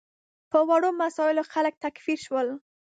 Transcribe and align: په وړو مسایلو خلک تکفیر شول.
په 0.51 0.59
وړو 0.69 0.89
مسایلو 1.01 1.43
خلک 1.53 1.73
تکفیر 1.85 2.19
شول. 2.25 2.47